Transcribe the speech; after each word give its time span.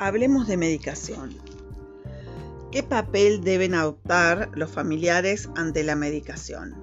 Hablemos 0.00 0.46
de 0.46 0.56
medicación. 0.56 1.36
¿Qué 2.70 2.84
papel 2.84 3.42
deben 3.42 3.74
adoptar 3.74 4.48
los 4.54 4.70
familiares 4.70 5.48
ante 5.56 5.82
la 5.82 5.96
medicación? 5.96 6.76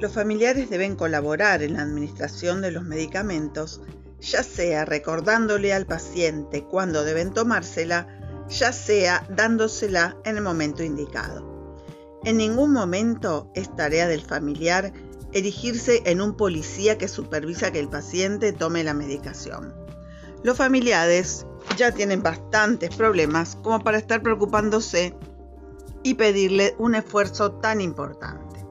Los 0.00 0.12
familiares 0.12 0.70
deben 0.70 0.96
colaborar 0.96 1.62
en 1.62 1.74
la 1.74 1.82
administración 1.82 2.62
de 2.62 2.70
los 2.70 2.84
medicamentos, 2.84 3.82
ya 4.18 4.42
sea 4.42 4.86
recordándole 4.86 5.74
al 5.74 5.84
paciente 5.84 6.64
cuándo 6.64 7.04
deben 7.04 7.34
tomársela, 7.34 8.08
ya 8.48 8.72
sea 8.72 9.26
dándosela 9.28 10.16
en 10.24 10.38
el 10.38 10.42
momento 10.42 10.82
indicado. 10.82 11.76
En 12.24 12.38
ningún 12.38 12.72
momento 12.72 13.50
es 13.54 13.76
tarea 13.76 14.08
del 14.08 14.22
familiar 14.22 14.94
erigirse 15.32 16.02
en 16.06 16.22
un 16.22 16.34
policía 16.34 16.96
que 16.96 17.08
supervisa 17.08 17.72
que 17.72 17.80
el 17.80 17.90
paciente 17.90 18.54
tome 18.54 18.84
la 18.84 18.94
medicación. 18.94 19.85
Los 20.42 20.56
familiares 20.56 21.46
ya 21.76 21.92
tienen 21.92 22.22
bastantes 22.22 22.94
problemas 22.94 23.56
como 23.62 23.80
para 23.80 23.98
estar 23.98 24.22
preocupándose 24.22 25.14
y 26.02 26.14
pedirle 26.14 26.74
un 26.78 26.94
esfuerzo 26.94 27.52
tan 27.52 27.80
importante. 27.80 28.64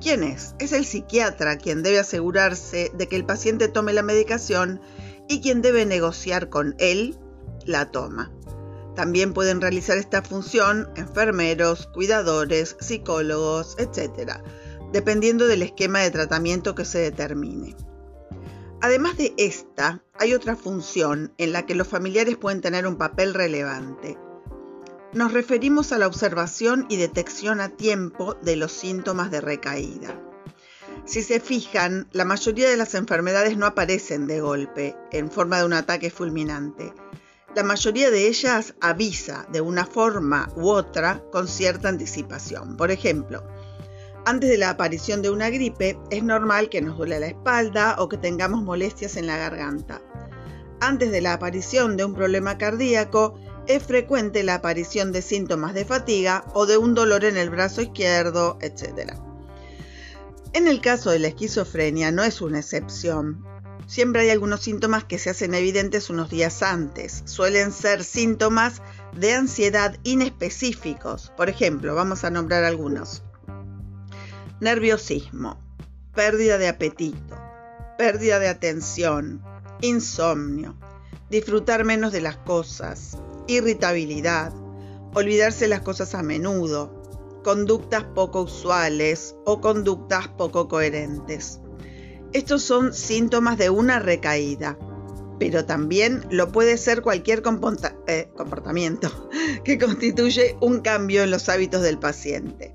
¿Quién 0.00 0.22
es? 0.22 0.54
Es 0.58 0.72
el 0.72 0.84
psiquiatra 0.84 1.58
quien 1.58 1.82
debe 1.82 1.98
asegurarse 1.98 2.90
de 2.94 3.08
que 3.08 3.16
el 3.16 3.24
paciente 3.24 3.68
tome 3.68 3.92
la 3.92 4.02
medicación 4.02 4.80
y 5.28 5.40
quien 5.40 5.62
debe 5.62 5.86
negociar 5.86 6.48
con 6.48 6.74
él 6.78 7.18
la 7.64 7.90
toma. 7.90 8.32
También 8.94 9.32
pueden 9.32 9.60
realizar 9.60 9.98
esta 9.98 10.22
función 10.22 10.88
enfermeros, 10.96 11.86
cuidadores, 11.88 12.76
psicólogos, 12.80 13.76
etc., 13.78 14.40
dependiendo 14.92 15.48
del 15.48 15.62
esquema 15.62 16.00
de 16.00 16.10
tratamiento 16.10 16.74
que 16.74 16.84
se 16.84 16.98
determine. 16.98 17.74
Además 18.84 19.16
de 19.16 19.32
esta, 19.38 20.02
hay 20.18 20.34
otra 20.34 20.56
función 20.56 21.32
en 21.38 21.54
la 21.54 21.64
que 21.64 21.74
los 21.74 21.88
familiares 21.88 22.36
pueden 22.36 22.60
tener 22.60 22.86
un 22.86 22.96
papel 22.96 23.32
relevante. 23.32 24.18
Nos 25.14 25.32
referimos 25.32 25.90
a 25.90 25.96
la 25.96 26.06
observación 26.06 26.84
y 26.90 26.98
detección 26.98 27.62
a 27.62 27.70
tiempo 27.70 28.34
de 28.42 28.56
los 28.56 28.72
síntomas 28.72 29.30
de 29.30 29.40
recaída. 29.40 30.20
Si 31.06 31.22
se 31.22 31.40
fijan, 31.40 32.08
la 32.12 32.26
mayoría 32.26 32.68
de 32.68 32.76
las 32.76 32.94
enfermedades 32.94 33.56
no 33.56 33.64
aparecen 33.64 34.26
de 34.26 34.42
golpe, 34.42 34.94
en 35.12 35.30
forma 35.30 35.60
de 35.60 35.64
un 35.64 35.72
ataque 35.72 36.10
fulminante. 36.10 36.92
La 37.56 37.62
mayoría 37.62 38.10
de 38.10 38.28
ellas 38.28 38.74
avisa 38.82 39.46
de 39.50 39.62
una 39.62 39.86
forma 39.86 40.50
u 40.56 40.68
otra 40.68 41.22
con 41.32 41.48
cierta 41.48 41.88
anticipación. 41.88 42.76
Por 42.76 42.90
ejemplo, 42.90 43.44
antes 44.26 44.48
de 44.48 44.56
la 44.56 44.70
aparición 44.70 45.20
de 45.20 45.30
una 45.30 45.50
gripe, 45.50 45.98
es 46.10 46.22
normal 46.22 46.70
que 46.70 46.80
nos 46.80 46.96
duele 46.96 47.20
la 47.20 47.26
espalda 47.26 47.96
o 47.98 48.08
que 48.08 48.16
tengamos 48.16 48.62
molestias 48.62 49.16
en 49.16 49.26
la 49.26 49.36
garganta. 49.36 50.00
Antes 50.80 51.10
de 51.10 51.20
la 51.20 51.34
aparición 51.34 51.96
de 51.96 52.04
un 52.04 52.14
problema 52.14 52.56
cardíaco, 52.56 53.38
es 53.66 53.82
frecuente 53.82 54.42
la 54.42 54.56
aparición 54.56 55.12
de 55.12 55.22
síntomas 55.22 55.74
de 55.74 55.84
fatiga 55.84 56.44
o 56.54 56.66
de 56.66 56.78
un 56.78 56.94
dolor 56.94 57.24
en 57.24 57.36
el 57.36 57.50
brazo 57.50 57.82
izquierdo, 57.82 58.58
etc. 58.60 59.12
En 60.52 60.68
el 60.68 60.80
caso 60.80 61.10
de 61.10 61.18
la 61.18 61.28
esquizofrenia 61.28 62.10
no 62.10 62.22
es 62.24 62.40
una 62.40 62.60
excepción. 62.60 63.44
Siempre 63.86 64.22
hay 64.22 64.30
algunos 64.30 64.62
síntomas 64.62 65.04
que 65.04 65.18
se 65.18 65.30
hacen 65.30 65.54
evidentes 65.54 66.08
unos 66.08 66.30
días 66.30 66.62
antes. 66.62 67.22
Suelen 67.26 67.72
ser 67.72 68.02
síntomas 68.04 68.80
de 69.12 69.34
ansiedad 69.34 69.98
inespecíficos. 70.02 71.30
Por 71.36 71.50
ejemplo, 71.50 71.94
vamos 71.94 72.24
a 72.24 72.30
nombrar 72.30 72.64
algunos 72.64 73.22
nerviosismo, 74.64 75.58
pérdida 76.14 76.56
de 76.56 76.68
apetito, 76.68 77.36
pérdida 77.98 78.38
de 78.38 78.48
atención, 78.48 79.42
insomnio, 79.82 80.74
disfrutar 81.28 81.84
menos 81.84 82.12
de 82.12 82.22
las 82.22 82.38
cosas, 82.38 83.18
irritabilidad, 83.46 84.54
olvidarse 85.12 85.68
las 85.68 85.82
cosas 85.82 86.14
a 86.14 86.22
menudo, 86.22 87.02
conductas 87.44 88.04
poco 88.14 88.40
usuales 88.40 89.36
o 89.44 89.60
conductas 89.60 90.28
poco 90.28 90.66
coherentes. 90.66 91.60
Estos 92.32 92.62
son 92.62 92.94
síntomas 92.94 93.58
de 93.58 93.68
una 93.68 93.98
recaída, 93.98 94.78
pero 95.38 95.66
también 95.66 96.24
lo 96.30 96.52
puede 96.52 96.78
ser 96.78 97.02
cualquier 97.02 97.42
eh, 98.06 98.28
comportamiento 98.34 99.28
que 99.62 99.78
constituye 99.78 100.56
un 100.62 100.80
cambio 100.80 101.22
en 101.22 101.30
los 101.30 101.50
hábitos 101.50 101.82
del 101.82 101.98
paciente. 101.98 102.74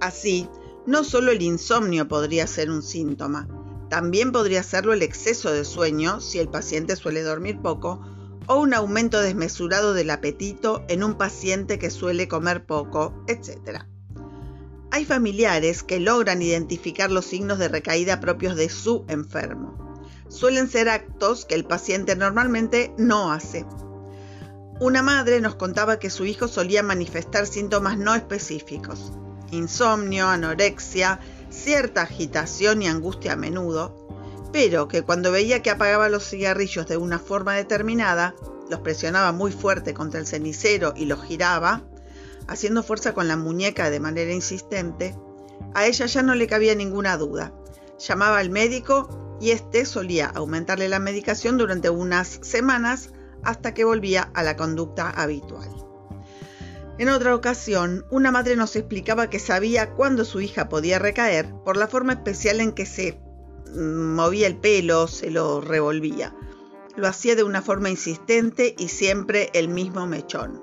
Así, 0.00 0.48
no 0.86 1.02
solo 1.02 1.32
el 1.32 1.42
insomnio 1.42 2.06
podría 2.06 2.46
ser 2.46 2.70
un 2.70 2.82
síntoma, 2.82 3.48
también 3.88 4.32
podría 4.32 4.62
serlo 4.62 4.92
el 4.92 5.02
exceso 5.02 5.52
de 5.52 5.64
sueño 5.64 6.20
si 6.20 6.38
el 6.38 6.48
paciente 6.48 6.96
suele 6.96 7.22
dormir 7.22 7.60
poco 7.60 8.00
o 8.46 8.60
un 8.60 8.74
aumento 8.74 9.20
desmesurado 9.20 9.94
del 9.94 10.10
apetito 10.10 10.84
en 10.88 11.02
un 11.02 11.14
paciente 11.14 11.78
que 11.78 11.90
suele 11.90 12.28
comer 12.28 12.64
poco, 12.64 13.24
etc. 13.26 13.82
Hay 14.92 15.04
familiares 15.04 15.82
que 15.82 15.98
logran 15.98 16.42
identificar 16.42 17.10
los 17.10 17.26
signos 17.26 17.58
de 17.58 17.68
recaída 17.68 18.20
propios 18.20 18.56
de 18.56 18.68
su 18.68 19.04
enfermo. 19.08 20.00
Suelen 20.28 20.68
ser 20.68 20.88
actos 20.88 21.44
que 21.44 21.54
el 21.54 21.64
paciente 21.64 22.14
normalmente 22.14 22.92
no 22.96 23.32
hace. 23.32 23.66
Una 24.80 25.02
madre 25.02 25.40
nos 25.40 25.56
contaba 25.56 25.98
que 25.98 26.10
su 26.10 26.26
hijo 26.26 26.46
solía 26.48 26.82
manifestar 26.82 27.46
síntomas 27.46 27.98
no 27.98 28.14
específicos 28.14 29.12
insomnio, 29.50 30.26
anorexia, 30.28 31.20
cierta 31.50 32.02
agitación 32.02 32.82
y 32.82 32.88
angustia 32.88 33.32
a 33.32 33.36
menudo, 33.36 34.06
pero 34.52 34.88
que 34.88 35.02
cuando 35.02 35.32
veía 35.32 35.62
que 35.62 35.70
apagaba 35.70 36.08
los 36.08 36.28
cigarrillos 36.28 36.86
de 36.86 36.96
una 36.96 37.18
forma 37.18 37.54
determinada, 37.54 38.34
los 38.70 38.80
presionaba 38.80 39.32
muy 39.32 39.52
fuerte 39.52 39.94
contra 39.94 40.20
el 40.20 40.26
cenicero 40.26 40.92
y 40.96 41.06
los 41.06 41.22
giraba, 41.22 41.82
haciendo 42.46 42.82
fuerza 42.82 43.14
con 43.14 43.28
la 43.28 43.36
muñeca 43.36 43.90
de 43.90 44.00
manera 44.00 44.32
insistente, 44.32 45.14
a 45.74 45.86
ella 45.86 46.06
ya 46.06 46.22
no 46.22 46.34
le 46.34 46.46
cabía 46.46 46.74
ninguna 46.74 47.16
duda. 47.16 47.52
Llamaba 47.98 48.38
al 48.38 48.50
médico 48.50 49.36
y 49.40 49.50
éste 49.50 49.84
solía 49.84 50.26
aumentarle 50.26 50.88
la 50.88 50.98
medicación 50.98 51.58
durante 51.58 51.90
unas 51.90 52.38
semanas 52.42 53.10
hasta 53.42 53.74
que 53.74 53.84
volvía 53.84 54.30
a 54.34 54.42
la 54.42 54.56
conducta 54.56 55.10
habitual. 55.10 55.85
En 56.98 57.10
otra 57.10 57.34
ocasión, 57.34 58.06
una 58.10 58.30
madre 58.30 58.56
nos 58.56 58.74
explicaba 58.74 59.28
que 59.28 59.38
sabía 59.38 59.90
cuándo 59.92 60.24
su 60.24 60.40
hija 60.40 60.70
podía 60.70 60.98
recaer 60.98 61.52
por 61.62 61.76
la 61.76 61.88
forma 61.88 62.14
especial 62.14 62.58
en 62.60 62.72
que 62.72 62.86
se 62.86 63.20
mm, 63.74 64.14
movía 64.14 64.46
el 64.46 64.56
pelo, 64.56 65.06
se 65.06 65.30
lo 65.30 65.60
revolvía. 65.60 66.34
Lo 66.96 67.06
hacía 67.06 67.36
de 67.36 67.44
una 67.44 67.60
forma 67.60 67.90
insistente 67.90 68.74
y 68.78 68.88
siempre 68.88 69.50
el 69.52 69.68
mismo 69.68 70.06
mechón. 70.06 70.62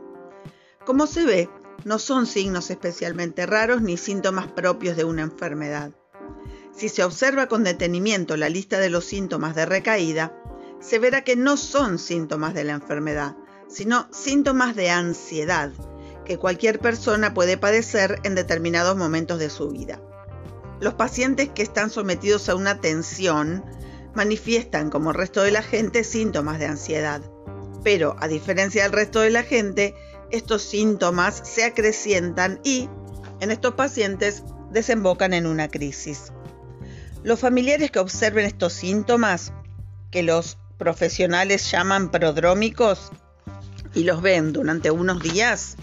Como 0.84 1.06
se 1.06 1.24
ve, 1.24 1.50
no 1.86 2.00
son 2.00 2.26
signos 2.26 2.72
especialmente 2.72 3.46
raros 3.46 3.84
ni 3.84 3.96
síntomas 3.96 4.48
propios 4.48 4.98
de 4.98 5.04
una 5.04 5.22
enfermedad. 5.22 5.92
Si 6.76 6.90
se 6.90 7.04
observa 7.04 7.46
con 7.46 7.64
detenimiento 7.64 8.38
la 8.38 8.50
lista 8.50 8.80
de 8.80 8.90
los 8.90 9.06
síntomas 9.06 9.54
de 9.54 9.68
recaída, 9.68 10.36
se 10.80 10.98
verá 10.98 11.24
que 11.24 11.36
no 11.36 11.58
son 11.58 12.00
síntomas 12.00 12.56
de 12.56 12.64
la 12.64 12.74
enfermedad, 12.74 13.38
sino 13.68 14.08
síntomas 14.12 14.76
de 14.76 14.90
ansiedad 14.90 15.72
que 16.26 16.38
cualquier 16.38 16.80
persona 16.80 17.34
puede 17.34 17.58
padecer 17.58 18.20
en 18.24 18.36
determinados 18.36 18.96
momentos 18.96 19.40
de 19.40 19.50
su 19.50 19.70
vida. 19.70 20.00
Los 20.80 20.96
pacientes 20.96 21.50
que 21.50 21.64
están 21.64 21.90
sometidos 21.90 22.50
a 22.50 22.56
una 22.56 22.82
tensión 22.82 23.64
manifiestan, 24.14 24.90
como 24.90 25.12
el 25.12 25.18
resto 25.18 25.42
de 25.42 25.52
la 25.52 25.64
gente, 25.64 26.04
síntomas 26.04 26.60
de 26.60 26.68
ansiedad. 26.68 27.22
Pero, 27.84 28.16
a 28.20 28.28
diferencia 28.28 28.84
del 28.84 28.92
resto 28.92 29.20
de 29.20 29.30
la 29.30 29.44
gente, 29.44 29.96
estos 30.32 30.62
síntomas 30.62 31.42
se 31.44 31.64
acrecientan 31.64 32.60
y, 32.64 32.90
en 33.40 33.52
estos 33.52 33.76
pacientes, 33.76 34.44
desembocan 34.72 35.34
en 35.34 35.46
una 35.46 35.68
crisis. 35.68 36.32
Los 37.24 37.40
familiares 37.40 37.92
que 37.92 38.00
observen 38.00 38.46
estos 38.46 38.74
síntomas, 38.74 39.54
que 40.12 40.24
los 40.24 40.58
profesionales 40.78 41.70
llaman 41.72 42.12
prodrómicos, 42.12 43.12
y 43.94 44.04
los 44.04 44.22
ven 44.22 44.54
durante 44.54 44.92
unos 44.92 45.22
días, 45.22 45.78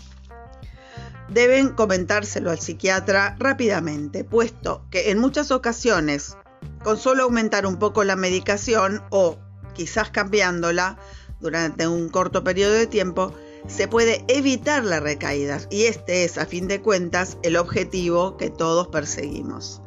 deben 1.31 1.71
comentárselo 1.71 2.51
al 2.51 2.59
psiquiatra 2.59 3.37
rápidamente, 3.39 4.25
puesto 4.25 4.85
que 4.91 5.11
en 5.11 5.19
muchas 5.19 5.51
ocasiones, 5.51 6.37
con 6.83 6.99
solo 6.99 7.25
aumentar 7.25 7.67
un 7.67 7.79
poco 7.79 8.05
la 8.05 8.17
medicación 8.17 9.03
o 9.11 9.39
quizás 9.75 10.11
cambiándola 10.11 10.99
durante 11.41 11.87
un 11.87 12.09
corto 12.09 12.43
periodo 12.43 12.73
de 12.75 12.87
tiempo, 12.87 13.33
se 13.69 13.87
puede 13.87 14.25
evitar 14.29 14.85
las 14.85 15.03
recaídas 15.03 15.69
y 15.71 15.85
este 15.85 16.25
es, 16.25 16.37
a 16.39 16.47
fin 16.47 16.67
de 16.67 16.81
cuentas, 16.81 17.39
el 17.43 17.57
objetivo 17.57 18.37
que 18.37 18.51
todos 18.51 18.89
perseguimos. 18.89 19.83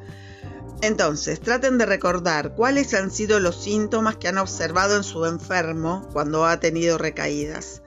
Entonces, 0.81 1.39
traten 1.39 1.77
de 1.77 1.85
recordar 1.85 2.55
cuáles 2.55 2.93
han 2.93 3.09
sido 3.09 3.39
los 3.39 3.61
síntomas 3.63 4.17
que 4.17 4.27
han 4.27 4.37
observado 4.37 4.97
en 4.97 5.03
su 5.03 5.25
enfermo 5.25 6.07
cuando 6.11 6.45
ha 6.45 6.59
tenido 6.59 6.97
recaídas. 6.97 7.81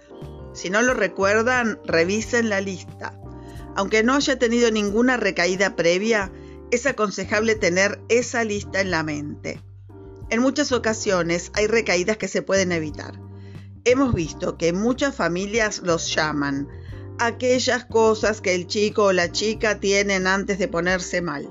Si 0.54 0.70
no 0.70 0.80
lo 0.80 0.94
recuerdan, 0.94 1.78
revisen 1.84 2.48
la 2.48 2.62
lista 2.62 3.12
aunque 3.76 4.02
no 4.02 4.14
haya 4.14 4.38
tenido 4.38 4.70
ninguna 4.70 5.16
recaída 5.16 5.76
previa, 5.76 6.32
es 6.70 6.86
aconsejable 6.86 7.54
tener 7.54 8.00
esa 8.08 8.42
lista 8.42 8.80
en 8.80 8.90
la 8.90 9.02
mente. 9.02 9.62
En 10.30 10.40
muchas 10.40 10.72
ocasiones 10.72 11.52
hay 11.54 11.66
recaídas 11.66 12.16
que 12.16 12.28
se 12.28 12.42
pueden 12.42 12.72
evitar. 12.72 13.20
hemos 13.84 14.14
visto 14.14 14.58
que 14.58 14.72
muchas 14.72 15.14
familias 15.14 15.80
los 15.84 16.12
llaman 16.12 16.66
aquellas 17.20 17.84
cosas 17.84 18.40
que 18.40 18.54
el 18.54 18.66
chico 18.66 19.04
o 19.04 19.12
la 19.12 19.30
chica 19.30 19.78
tienen 19.78 20.26
antes 20.26 20.58
de 20.58 20.66
ponerse 20.66 21.22
mal. 21.22 21.48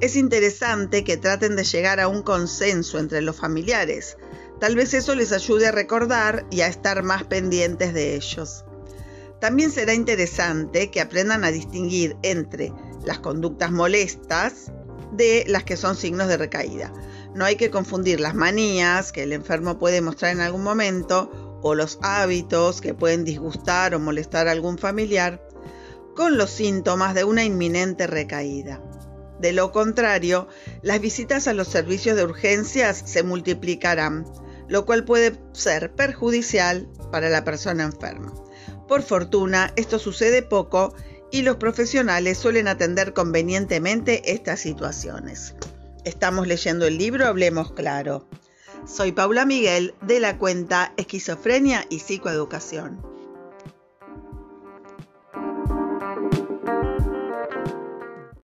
Es 0.00 0.16
interesante 0.16 1.04
que 1.04 1.16
traten 1.16 1.54
de 1.54 1.64
llegar 1.64 2.00
a 2.00 2.08
un 2.08 2.22
consenso 2.22 2.98
entre 2.98 3.20
los 3.20 3.36
familiares. 3.36 4.16
Tal 4.58 4.74
vez 4.74 4.92
eso 4.94 5.14
les 5.14 5.30
ayude 5.32 5.68
a 5.68 5.72
recordar 5.72 6.46
y 6.50 6.62
a 6.62 6.66
estar 6.66 7.02
más 7.02 7.24
pendientes 7.24 7.94
de 7.94 8.16
ellos. 8.16 8.64
También 9.40 9.70
será 9.70 9.94
interesante 9.94 10.90
que 10.90 11.00
aprendan 11.00 11.44
a 11.44 11.50
distinguir 11.50 12.16
entre 12.22 12.72
las 13.04 13.18
conductas 13.18 13.72
molestas 13.72 14.70
de 15.12 15.44
las 15.48 15.64
que 15.64 15.76
son 15.76 15.96
signos 15.96 16.28
de 16.28 16.36
recaída. 16.36 16.92
No 17.34 17.44
hay 17.44 17.56
que 17.56 17.70
confundir 17.70 18.20
las 18.20 18.34
manías 18.34 19.12
que 19.12 19.22
el 19.22 19.32
enfermo 19.32 19.78
puede 19.78 20.02
mostrar 20.02 20.32
en 20.32 20.40
algún 20.40 20.62
momento 20.62 21.58
o 21.62 21.74
los 21.74 21.98
hábitos 22.02 22.80
que 22.80 22.94
pueden 22.94 23.24
disgustar 23.24 23.94
o 23.94 24.00
molestar 24.00 24.48
a 24.48 24.52
algún 24.52 24.78
familiar 24.78 25.42
con 26.14 26.36
los 26.36 26.50
síntomas 26.50 27.14
de 27.14 27.24
una 27.24 27.44
inminente 27.44 28.06
recaída. 28.06 28.82
De 29.38 29.52
lo 29.52 29.72
contrario, 29.72 30.48
las 30.82 31.00
visitas 31.00 31.48
a 31.48 31.54
los 31.54 31.68
servicios 31.68 32.16
de 32.16 32.24
urgencias 32.24 33.02
se 33.06 33.22
multiplicarán, 33.22 34.26
lo 34.68 34.84
cual 34.84 35.04
puede 35.04 35.38
ser 35.52 35.94
perjudicial 35.94 36.88
para 37.10 37.30
la 37.30 37.42
persona 37.42 37.84
enferma. 37.84 38.34
Por 38.90 39.02
fortuna, 39.02 39.72
esto 39.76 40.00
sucede 40.00 40.42
poco 40.42 40.96
y 41.30 41.42
los 41.42 41.58
profesionales 41.58 42.38
suelen 42.38 42.66
atender 42.66 43.12
convenientemente 43.12 44.32
estas 44.32 44.58
situaciones. 44.58 45.54
Estamos 46.04 46.48
leyendo 46.48 46.88
el 46.88 46.98
libro 46.98 47.28
Hablemos 47.28 47.70
Claro. 47.70 48.26
Soy 48.88 49.12
Paula 49.12 49.46
Miguel 49.46 49.94
de 50.02 50.18
la 50.18 50.38
cuenta 50.38 50.92
Esquizofrenia 50.96 51.86
y 51.88 52.00
Psicoeducación. 52.00 53.00